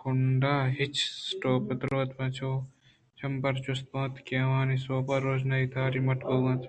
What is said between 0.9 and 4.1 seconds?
ءِ اسٹوپ ءِ دُوت چو جمبر ءَ چست بوہان اِت